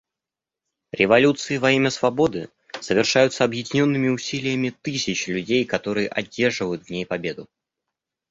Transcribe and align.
Революции 0.93 1.57
во 1.57 1.69
имя 1.73 1.91
свободы 1.91 2.49
совершаются 2.79 3.43
объединенными 3.43 4.07
усилиями 4.07 4.71
тысяч 4.81 5.27
людей, 5.27 5.63
которые 5.63 6.07
одерживают 6.09 6.85
в 6.85 6.89
ней 6.89 7.05
победу. 7.05 7.47